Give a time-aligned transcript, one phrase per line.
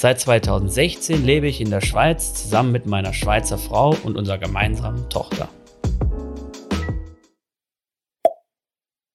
[0.00, 5.10] Seit 2016 lebe ich in der Schweiz zusammen mit meiner Schweizer Frau und unserer gemeinsamen
[5.10, 5.48] Tochter.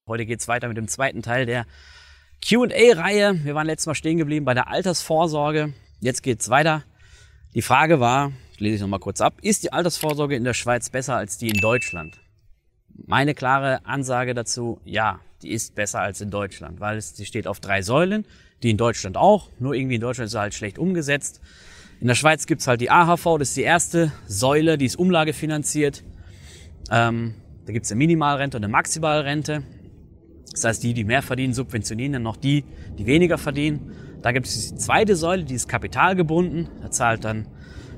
[0.09, 1.65] Heute geht es weiter mit dem zweiten Teil der
[2.45, 3.45] QA-Reihe.
[3.45, 5.71] Wir waren letztes Mal stehen geblieben bei der Altersvorsorge.
[6.01, 6.83] Jetzt geht es weiter.
[7.55, 11.15] Die Frage war, lese ich nochmal kurz ab, ist die Altersvorsorge in der Schweiz besser
[11.15, 12.19] als die in Deutschland?
[12.89, 17.47] Meine klare Ansage dazu, ja, die ist besser als in Deutschland, weil es, sie steht
[17.47, 18.25] auf drei Säulen,
[18.63, 21.41] die in Deutschland auch, nur irgendwie in Deutschland ist sie halt schlecht umgesetzt.
[21.99, 26.03] In der Schweiz gibt's halt die AHV, das ist die erste Säule, die ist umlagefinanziert.
[26.91, 29.63] Ähm, da gibt's eine Minimalrente und eine Maximalrente.
[30.51, 32.65] Das heißt, die, die mehr verdienen, subventionieren dann noch die,
[32.97, 33.91] die weniger verdienen.
[34.21, 36.69] Da gibt es die zweite Säule, die ist kapitalgebunden.
[36.81, 37.47] Da zahlt dann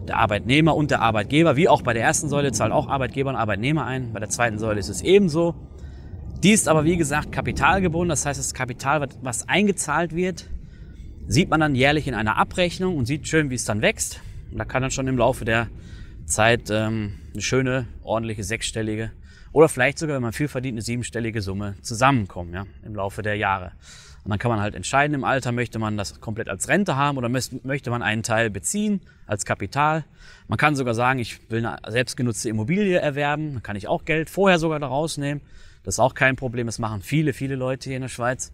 [0.07, 3.35] der Arbeitnehmer und der Arbeitgeber, wie auch bei der ersten Säule, zahlt auch Arbeitgeber und
[3.35, 4.13] Arbeitnehmer ein.
[4.13, 5.55] Bei der zweiten Säule ist es ebenso.
[6.44, 8.09] Die ist aber, wie gesagt, kapitalgebunden.
[8.09, 10.50] Das heißt, das Kapital, was eingezahlt wird,
[11.28, 14.22] sieht man dann jährlich in einer Abrechnung und sieht schön, wie es dann wächst.
[14.52, 15.70] Und da kann dann schon im Laufe der
[16.26, 19.12] Zeit ähm, eine schöne, ordentliche sechsstellige
[19.56, 23.36] oder vielleicht sogar, wenn man viel verdient, eine siebenstellige Summe zusammenkommen ja, im Laufe der
[23.36, 23.72] Jahre.
[24.26, 27.18] Und dann kann man halt entscheiden im Alter, möchte man das komplett als Rente haben
[27.18, 30.03] oder möchte man einen Teil beziehen als Kapital.
[30.50, 34.30] Man kann sogar sagen, ich will eine selbstgenutzte Immobilie erwerben, dann kann ich auch Geld
[34.30, 35.40] vorher sogar daraus nehmen.
[35.84, 38.52] Das ist auch kein Problem, das machen viele, viele Leute hier in der Schweiz.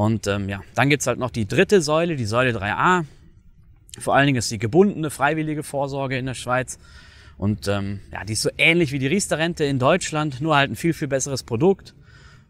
[0.00, 3.04] Und ähm, ja, dann gibt's halt noch die dritte Säule, die Säule 3a.
[3.98, 6.78] Vor allen Dingen ist die gebundene, freiwillige Vorsorge in der Schweiz.
[7.36, 10.76] Und ähm, ja, die ist so ähnlich wie die Riester-Rente in Deutschland, nur halt ein
[10.76, 11.94] viel, viel besseres Produkt.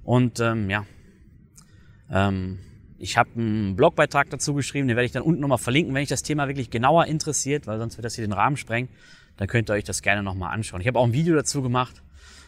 [0.05, 0.87] Und ähm, ja,
[2.09, 2.61] ähm,
[2.99, 6.09] ich habe einen Blogbeitrag dazu geschrieben, den werde ich dann unten nochmal verlinken, wenn euch
[6.09, 8.91] das Thema wirklich genauer interessiert, weil sonst wird das hier den Rahmen sprengen.
[9.39, 10.83] Dann könnt ihr euch das gerne nochmal anschauen.
[10.83, 12.01] Ich habe auch ein Video dazu gemacht.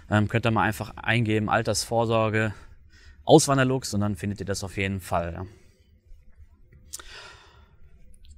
[0.08, 2.54] Ähm, könnt ihr mal einfach eingeben, Altersvorsorge,
[3.24, 5.46] Auswanderlux und dann findet ihr das auf jeden Fall.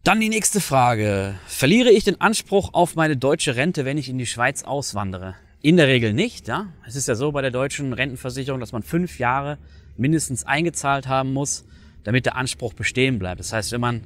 [0.05, 1.35] Dann die nächste Frage.
[1.47, 5.35] Verliere ich den Anspruch auf meine deutsche Rente, wenn ich in die Schweiz auswandere?
[5.63, 6.47] In der Regel nicht.
[6.47, 6.67] Ja?
[6.87, 9.57] Es ist ja so bei der deutschen Rentenversicherung, dass man fünf Jahre
[9.97, 11.65] mindestens eingezahlt haben muss,
[12.03, 13.41] damit der Anspruch bestehen bleibt.
[13.41, 14.03] Das heißt, wenn man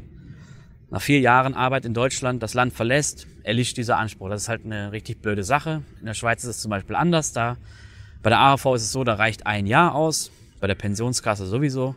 [0.90, 4.28] nach vier Jahren Arbeit in Deutschland das Land verlässt, erlischt dieser Anspruch.
[4.28, 5.82] Das ist halt eine richtig blöde Sache.
[5.98, 7.32] In der Schweiz ist es zum Beispiel anders.
[7.32, 7.56] Da
[8.22, 10.30] bei der AHV ist es so, da reicht ein Jahr aus,
[10.60, 11.94] bei der Pensionskasse sowieso.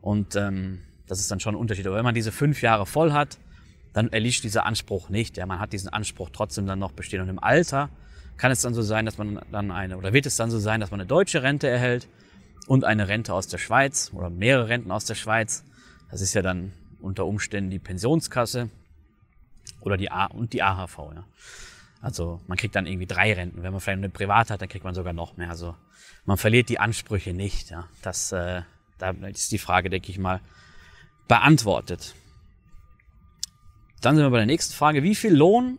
[0.00, 1.86] Und ähm, das ist dann schon ein Unterschied.
[1.86, 3.38] Aber wenn man diese fünf Jahre voll hat,
[3.92, 5.36] dann erlischt dieser Anspruch nicht.
[5.36, 7.20] Ja, man hat diesen Anspruch trotzdem dann noch bestehen.
[7.20, 7.88] Und im Alter
[8.36, 10.80] kann es dann so sein, dass man dann eine, oder wird es dann so sein,
[10.80, 12.08] dass man eine deutsche Rente erhält
[12.66, 15.64] und eine Rente aus der Schweiz oder mehrere Renten aus der Schweiz.
[16.10, 18.70] Das ist ja dann unter Umständen die Pensionskasse
[19.80, 20.98] oder die A und die AHV.
[21.14, 21.24] Ja.
[22.00, 23.62] Also man kriegt dann irgendwie drei Renten.
[23.62, 25.50] Wenn man vielleicht eine Privat hat, dann kriegt man sogar noch mehr.
[25.50, 25.74] Also
[26.24, 27.70] man verliert die Ansprüche nicht.
[27.70, 27.88] Ja.
[28.02, 28.62] Das, äh,
[28.98, 30.40] da ist die Frage, denke ich mal,
[31.26, 32.14] beantwortet.
[34.00, 35.02] Dann sind wir bei der nächsten Frage.
[35.02, 35.78] Wie viel Lohn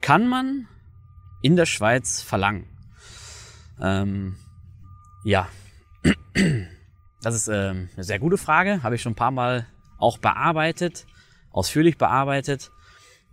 [0.00, 0.66] kann man
[1.42, 2.66] in der Schweiz verlangen?
[3.80, 4.36] Ähm,
[5.24, 5.48] ja,
[7.22, 8.82] das ist ähm, eine sehr gute Frage.
[8.82, 9.66] Habe ich schon ein paar Mal
[9.98, 11.06] auch bearbeitet,
[11.50, 12.70] ausführlich bearbeitet.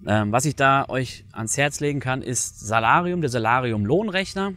[0.06, 4.54] Ähm, was ich da euch ans Herz legen kann, ist Salarium, der Salarium-Lohnrechner.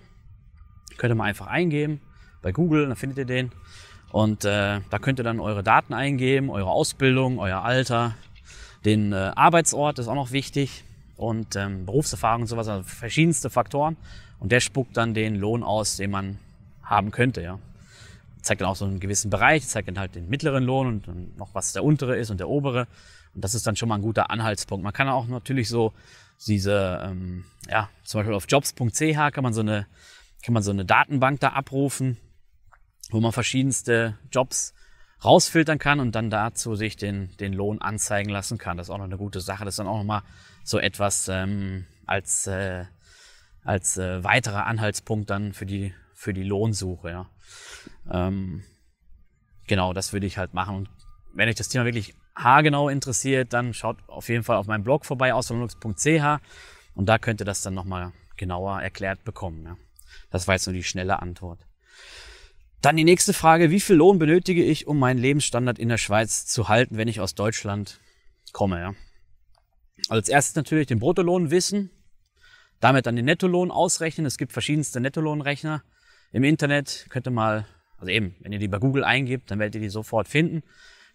[0.99, 2.01] Könnt ihr mal einfach eingeben
[2.43, 3.53] bei Google, dann findet ihr den.
[4.13, 8.17] Und äh, da könnt ihr dann eure Daten eingeben, eure Ausbildung, euer Alter,
[8.85, 10.85] den äh, Arbeitsort ist auch noch wichtig
[11.17, 13.97] und ähm, Berufserfahrung und sowas, also verschiedenste Faktoren.
[14.39, 16.39] Und der spuckt dann den Lohn aus, den man
[16.83, 17.43] haben könnte.
[17.43, 17.59] Ja.
[18.41, 21.55] Zeigt dann auch so einen gewissen Bereich, zeigt dann halt den mittleren Lohn und noch
[21.55, 22.87] was der untere ist und der obere.
[23.35, 24.83] Und das ist dann schon mal ein guter Anhaltspunkt.
[24.83, 25.93] Man kann auch natürlich so
[26.47, 29.87] diese, ähm, ja, zum Beispiel auf jobs.ch kann man so eine,
[30.43, 32.17] kann man so eine Datenbank da abrufen
[33.11, 34.75] wo man verschiedenste Jobs
[35.25, 38.77] rausfiltern kann und dann dazu sich den, den Lohn anzeigen lassen kann.
[38.77, 39.65] Das ist auch noch eine gute Sache.
[39.65, 40.23] Das ist dann auch nochmal
[40.65, 42.85] so etwas ähm, als, äh,
[43.63, 47.11] als äh, weiterer Anhaltspunkt dann für die, für die Lohnsuche.
[47.11, 47.31] Ja.
[48.11, 48.65] Ähm,
[49.67, 50.77] genau, das würde ich halt machen.
[50.77, 50.91] Und
[51.35, 55.05] wenn euch das Thema wirklich haargenau interessiert, dann schaut auf jeden Fall auf meinem Blog
[55.05, 56.43] vorbei, auswanderungs.ch
[56.95, 59.65] und da könnt ihr das dann nochmal genauer erklärt bekommen.
[59.65, 59.77] Ja.
[60.31, 61.67] Das war jetzt nur die schnelle Antwort.
[62.81, 66.47] Dann die nächste Frage, wie viel Lohn benötige ich, um meinen Lebensstandard in der Schweiz
[66.47, 68.01] zu halten, wenn ich aus Deutschland
[68.53, 68.81] komme?
[68.81, 68.95] Ja?
[70.09, 71.91] als erstes natürlich den Bruttolohn wissen,
[72.81, 74.27] damit dann den Nettolohn ausrechnen.
[74.27, 75.83] Es gibt verschiedenste Nettolohnrechner
[76.33, 77.07] im Internet.
[77.11, 77.67] Könnt ihr mal,
[77.99, 80.63] also eben, wenn ihr die bei Google eingibt, dann werdet ihr die sofort finden.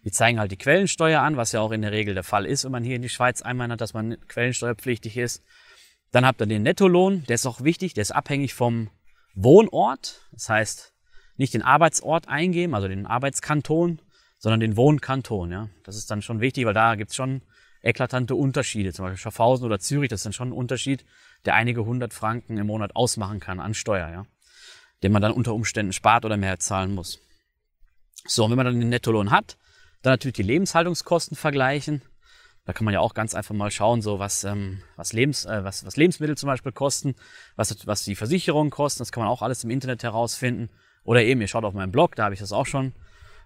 [0.06, 2.64] Die zeigen halt die Quellensteuer an, was ja auch in der Regel der Fall ist,
[2.64, 5.42] wenn man hier in die Schweiz einwandert, dass man quellensteuerpflichtig ist.
[6.12, 8.88] Dann habt ihr den Nettolohn, der ist auch wichtig, der ist abhängig vom
[9.34, 10.28] Wohnort.
[10.30, 10.92] Das heißt,
[11.38, 14.00] nicht den Arbeitsort eingeben, also den Arbeitskanton,
[14.38, 15.50] sondern den Wohnkanton.
[15.50, 15.70] Ja.
[15.82, 17.42] Das ist dann schon wichtig, weil da gibt's schon
[17.82, 18.92] eklatante Unterschiede.
[18.92, 21.04] Zum Beispiel Schaffhausen oder Zürich, das ist dann schon ein Unterschied,
[21.46, 24.24] der einige hundert Franken im Monat ausmachen kann an Steuer, ja.
[25.02, 27.18] den man dann unter Umständen spart oder mehr zahlen muss.
[28.24, 29.56] So, und wenn man dann den Nettolohn hat,
[30.06, 32.00] dann natürlich die Lebenshaltungskosten vergleichen.
[32.64, 35.64] Da kann man ja auch ganz einfach mal schauen, so was, ähm, was, Lebens, äh,
[35.64, 37.14] was, was Lebensmittel zum Beispiel kosten,
[37.56, 39.00] was, was die Versicherungen kosten.
[39.00, 40.70] Das kann man auch alles im Internet herausfinden.
[41.04, 42.92] Oder eben, ihr schaut auf meinen Blog, da habe ich das auch schon.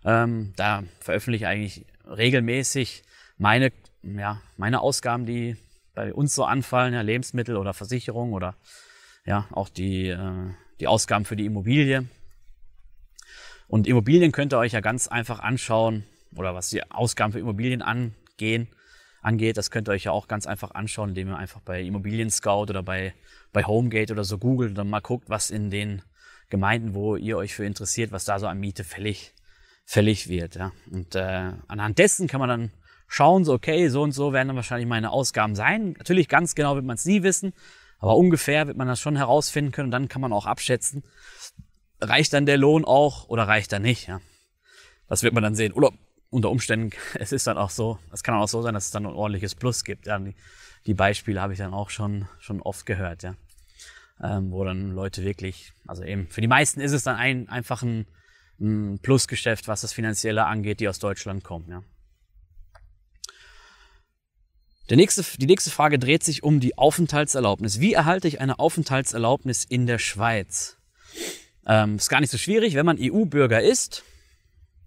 [0.04, 3.02] Ähm, da veröffentliche ich eigentlich regelmäßig
[3.36, 3.72] meine,
[4.02, 5.56] ja, meine Ausgaben, die
[5.94, 8.54] bei uns so anfallen, ja, Lebensmittel oder Versicherung oder
[9.26, 12.06] ja, auch die, äh, die Ausgaben für die Immobilie.
[13.66, 16.04] Und Immobilien könnt ihr euch ja ganz einfach anschauen,
[16.36, 18.68] oder was die Ausgaben für Immobilien angehen,
[19.22, 22.30] angeht, das könnt ihr euch ja auch ganz einfach anschauen, indem ihr einfach bei Immobilien
[22.30, 23.14] Scout oder bei,
[23.52, 26.02] bei Homegate oder so googelt und dann mal guckt, was in den
[26.48, 29.34] Gemeinden, wo ihr euch für interessiert, was da so an Miete fällig,
[29.84, 30.56] fällig wird.
[30.56, 30.72] Ja.
[30.90, 32.72] Und äh, anhand dessen kann man dann
[33.06, 35.94] schauen, so okay, so und so werden dann wahrscheinlich meine Ausgaben sein.
[35.98, 37.52] Natürlich ganz genau wird man es nie wissen,
[37.98, 41.04] aber ungefähr wird man das schon herausfinden können und dann kann man auch abschätzen,
[42.00, 44.08] reicht dann der Lohn auch oder reicht er nicht.
[44.08, 44.20] Ja.
[45.08, 45.72] Das wird man dann sehen.
[45.72, 45.90] Oder
[46.30, 49.06] unter Umständen, es ist dann auch so, es kann auch so sein, dass es dann
[49.06, 50.06] ein ordentliches Plus gibt.
[50.06, 50.18] Ja.
[50.18, 50.34] Die,
[50.86, 53.34] die Beispiele habe ich dann auch schon, schon oft gehört, ja.
[54.22, 57.82] Ähm, wo dann Leute wirklich, also eben, für die meisten ist es dann ein, einfach
[57.82, 58.06] ein,
[58.60, 61.82] ein Plusgeschäft, was das Finanzielle angeht, die aus Deutschland kommen, ja.
[64.96, 67.78] Nächste, die nächste Frage dreht sich um die Aufenthaltserlaubnis.
[67.78, 70.78] Wie erhalte ich eine Aufenthaltserlaubnis in der Schweiz?
[71.66, 72.74] Ähm, ist gar nicht so schwierig.
[72.74, 74.02] Wenn man EU-Bürger ist,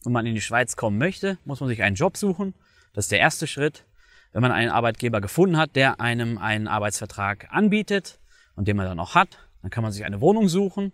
[0.06, 2.54] und man in die Schweiz kommen möchte, muss man sich einen Job suchen.
[2.94, 3.86] Das ist der erste Schritt.
[4.32, 8.20] Wenn man einen Arbeitgeber gefunden hat, der einem einen Arbeitsvertrag anbietet
[8.56, 10.92] und den man dann auch hat, dann kann man sich eine Wohnung suchen.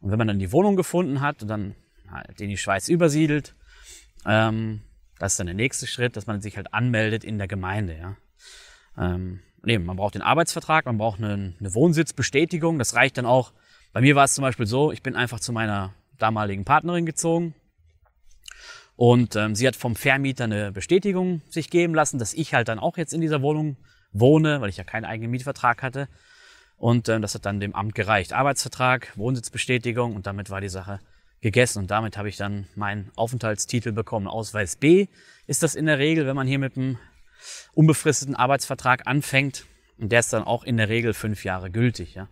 [0.00, 1.74] Und wenn man dann die Wohnung gefunden hat und dann
[2.10, 3.54] halt in die Schweiz übersiedelt,
[4.26, 4.82] ähm,
[5.18, 7.96] das ist dann der nächste Schritt, dass man sich halt anmeldet in der Gemeinde.
[7.96, 8.16] Ja.
[8.98, 12.78] Ähm, nee, man braucht den Arbeitsvertrag, man braucht eine, eine Wohnsitzbestätigung.
[12.78, 13.52] Das reicht dann auch.
[13.92, 17.54] Bei mir war es zum Beispiel so, ich bin einfach zu meiner damaligen Partnerin gezogen,
[18.96, 22.78] und ähm, sie hat vom Vermieter eine Bestätigung sich geben lassen, dass ich halt dann
[22.78, 23.76] auch jetzt in dieser Wohnung
[24.12, 26.08] wohne, weil ich ja keinen eigenen Mietvertrag hatte.
[26.76, 28.32] Und ähm, das hat dann dem Amt gereicht.
[28.32, 31.00] Arbeitsvertrag, Wohnsitzbestätigung und damit war die Sache
[31.40, 31.80] gegessen.
[31.80, 34.26] Und damit habe ich dann meinen Aufenthaltstitel bekommen.
[34.26, 35.06] Ausweis B
[35.46, 36.98] ist das in der Regel, wenn man hier mit einem
[37.72, 39.66] unbefristeten Arbeitsvertrag anfängt.
[39.98, 42.14] Und der ist dann auch in der Regel fünf Jahre gültig.
[42.14, 42.28] Ja.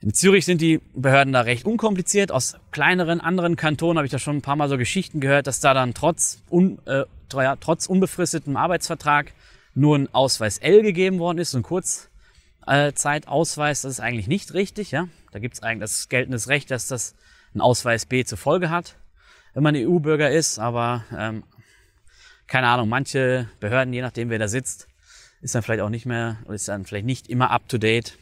[0.00, 2.30] In Zürich sind die Behörden da recht unkompliziert.
[2.30, 5.60] Aus kleineren anderen Kantonen habe ich da schon ein paar Mal so Geschichten gehört, dass
[5.60, 9.32] da dann trotz, un, äh, trotz unbefristetem Arbeitsvertrag
[9.74, 13.82] nur ein Ausweis L gegeben worden ist, so ein Kurzzeitausweis.
[13.82, 14.90] Das ist eigentlich nicht richtig.
[14.90, 15.08] Ja?
[15.32, 17.14] Da gibt es eigentlich das geltendes Recht, dass das
[17.54, 18.96] ein Ausweis B zur Folge hat,
[19.54, 20.58] wenn man EU-Bürger ist.
[20.58, 21.44] Aber ähm,
[22.46, 24.88] keine Ahnung, manche Behörden, je nachdem wer da sitzt,
[25.40, 28.18] ist dann vielleicht auch nicht mehr, ist dann vielleicht nicht immer up to date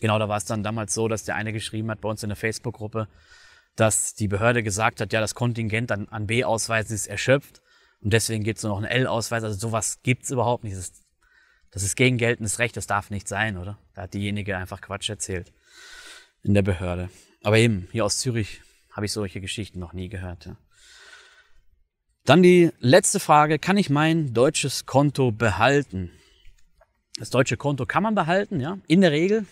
[0.00, 2.28] Genau, da war es dann damals so, dass der eine geschrieben hat bei uns in
[2.30, 3.08] der Facebook-Gruppe,
[3.76, 7.60] dass die Behörde gesagt hat, ja, das Kontingent an, an B-Ausweisen ist erschöpft
[8.00, 9.44] und deswegen gibt es nur noch einen L-Ausweis.
[9.44, 10.76] Also sowas gibt's überhaupt nicht.
[10.76, 11.02] Das ist,
[11.70, 13.78] das ist gegen geltendes Recht, das darf nicht sein, oder?
[13.94, 15.52] Da hat diejenige einfach Quatsch erzählt
[16.42, 17.10] in der Behörde.
[17.42, 20.46] Aber eben, hier aus Zürich habe ich solche Geschichten noch nie gehört.
[20.46, 20.56] Ja.
[22.24, 26.10] Dann die letzte Frage, kann ich mein deutsches Konto behalten?
[27.18, 29.46] Das deutsche Konto kann man behalten, ja, in der Regel.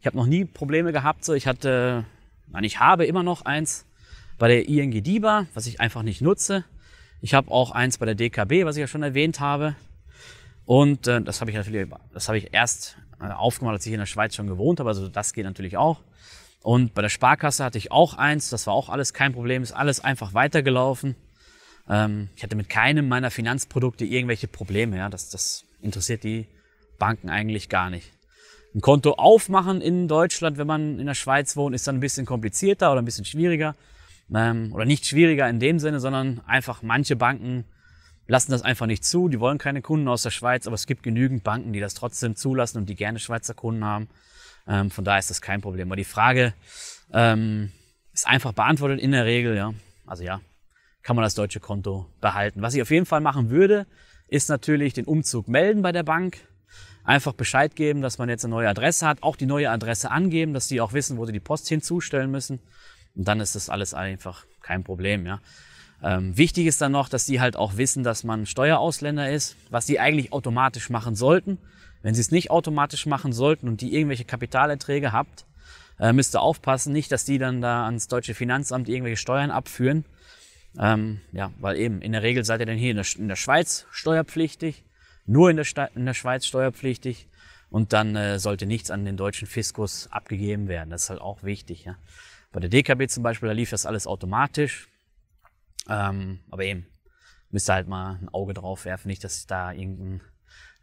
[0.00, 1.24] Ich habe noch nie Probleme gehabt.
[1.24, 1.34] So.
[1.34, 2.04] Ich hatte,
[2.48, 3.86] nein, ich habe immer noch eins
[4.38, 6.64] bei der ING DIBA, was ich einfach nicht nutze.
[7.20, 9.76] Ich habe auch eins bei der DKB, was ich ja schon erwähnt habe.
[10.64, 13.98] Und äh, das habe ich natürlich, das habe ich erst äh, aufgemacht, als ich in
[13.98, 14.88] der Schweiz schon gewohnt habe.
[14.88, 16.00] Also das geht natürlich auch.
[16.62, 18.48] Und bei der Sparkasse hatte ich auch eins.
[18.48, 19.62] Das war auch alles kein Problem.
[19.62, 21.14] Ist alles einfach weitergelaufen.
[21.90, 24.96] Ähm, ich hatte mit keinem meiner Finanzprodukte irgendwelche Probleme.
[24.96, 26.46] Ja, das, das interessiert die
[26.98, 28.12] Banken eigentlich gar nicht.
[28.74, 32.24] Ein Konto aufmachen in Deutschland, wenn man in der Schweiz wohnt, ist dann ein bisschen
[32.24, 33.74] komplizierter oder ein bisschen schwieriger.
[34.32, 37.64] Ähm, oder nicht schwieriger in dem Sinne, sondern einfach manche Banken
[38.28, 39.28] lassen das einfach nicht zu.
[39.28, 42.36] Die wollen keine Kunden aus der Schweiz, aber es gibt genügend Banken, die das trotzdem
[42.36, 44.08] zulassen und die gerne Schweizer Kunden haben.
[44.68, 45.88] Ähm, von daher ist das kein Problem.
[45.88, 46.54] Aber die Frage
[47.12, 47.72] ähm,
[48.12, 49.74] ist einfach beantwortet in der Regel, ja.
[50.06, 50.40] Also ja,
[51.02, 52.62] kann man das deutsche Konto behalten.
[52.62, 53.86] Was ich auf jeden Fall machen würde,
[54.28, 56.38] ist natürlich den Umzug melden bei der Bank.
[57.10, 59.24] Einfach Bescheid geben, dass man jetzt eine neue Adresse hat.
[59.24, 62.60] Auch die neue Adresse angeben, dass die auch wissen, wo sie die Post hinzustellen müssen.
[63.16, 65.40] Und dann ist das alles einfach kein Problem, ja.
[66.04, 69.88] Ähm, wichtig ist dann noch, dass die halt auch wissen, dass man Steuerausländer ist, was
[69.88, 71.58] sie eigentlich automatisch machen sollten.
[72.00, 75.46] Wenn sie es nicht automatisch machen sollten und die irgendwelche Kapitalerträge habt,
[75.98, 80.04] äh, müsst ihr aufpassen, nicht, dass die dann da ans deutsche Finanzamt irgendwelche Steuern abführen.
[80.78, 83.34] Ähm, ja, weil eben in der Regel seid ihr dann hier in der, in der
[83.34, 84.84] Schweiz steuerpflichtig,
[85.30, 87.28] nur in der, Sta in der Schweiz steuerpflichtig
[87.70, 90.90] und dann äh, sollte nichts an den deutschen Fiskus abgegeben werden.
[90.90, 91.84] Das ist halt auch wichtig.
[91.84, 91.96] Ja.
[92.52, 94.88] Bei der DKB zum Beispiel, da lief das alles automatisch.
[95.88, 96.86] Ähm, aber eben,
[97.50, 100.20] müsst ihr halt mal ein Auge drauf werfen, nicht, dass da irgendein,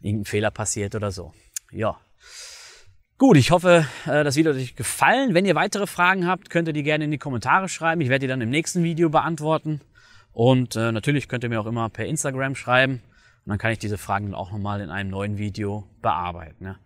[0.00, 1.34] irgendein Fehler passiert oder so.
[1.70, 2.00] Ja.
[3.18, 5.34] Gut, ich hoffe, äh, das Video hat euch gefallen.
[5.34, 8.00] Wenn ihr weitere Fragen habt, könnt ihr die gerne in die Kommentare schreiben.
[8.00, 9.82] Ich werde die dann im nächsten Video beantworten.
[10.32, 13.02] Und äh, natürlich könnt ihr mir auch immer per Instagram schreiben.
[13.48, 16.66] Und dann kann ich diese Fragen dann auch nochmal in einem neuen Video bearbeiten.
[16.66, 16.76] Ja.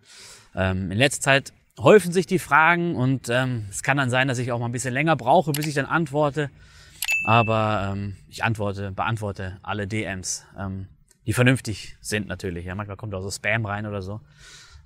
[0.55, 4.37] Ähm, in letzter Zeit häufen sich die Fragen und ähm, es kann dann sein, dass
[4.37, 6.49] ich auch mal ein bisschen länger brauche, bis ich dann antworte.
[7.25, 10.87] Aber ähm, ich antworte, beantworte alle DMs, ähm,
[11.25, 12.63] die vernünftig sind natürlich.
[12.63, 14.21] Ja, manchmal kommt auch so Spam rein oder so.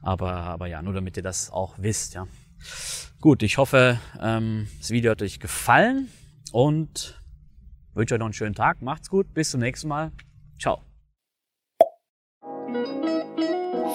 [0.01, 2.15] Aber, aber ja, nur damit ihr das auch wisst.
[2.15, 2.27] Ja.
[3.21, 6.07] Gut, ich hoffe, ähm, das Video hat euch gefallen
[6.51, 7.21] und
[7.93, 8.81] wünsche euch noch einen schönen Tag.
[8.81, 10.11] Macht's gut, bis zum nächsten Mal.
[10.57, 10.86] Ciao.